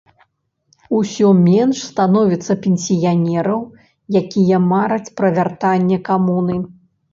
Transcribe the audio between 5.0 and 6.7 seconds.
пра вяртанне камуны.